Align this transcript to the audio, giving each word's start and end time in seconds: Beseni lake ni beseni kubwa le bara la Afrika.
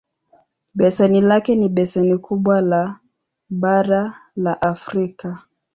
Beseni 0.75 1.21
lake 1.21 1.55
ni 1.55 1.69
beseni 1.69 2.17
kubwa 2.17 2.55
le 2.69 2.83
bara 3.49 4.15
la 4.35 4.61
Afrika. 4.61 5.29